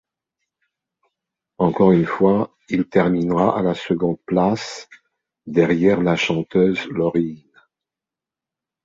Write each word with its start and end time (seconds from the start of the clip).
Encore 1.59 1.91
une 1.91 2.07
fois, 2.07 2.57
il 2.69 2.89
terminera 2.89 3.55
à 3.55 3.61
la 3.61 3.75
seconde 3.75 4.17
place, 4.25 4.89
derrière 5.45 6.01
la 6.01 6.15
chanteuse 6.15 6.87
Loreen. 6.87 7.43